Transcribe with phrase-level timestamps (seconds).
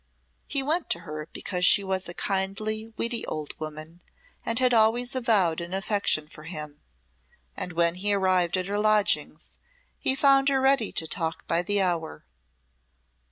[0.47, 4.01] He went to her because she was a kindly, witty old woman,
[4.43, 6.81] and had always avowed an affection for him,
[7.55, 9.51] and when he arrived at her lodgings
[9.99, 12.25] he found her ready to talk by the hour.